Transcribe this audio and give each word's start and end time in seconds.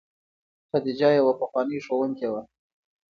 خدیجه 0.69 1.09
یوه 1.19 1.33
پخوانۍ 1.39 1.77
ښوونکې 1.85 2.27
وه. 2.31 2.41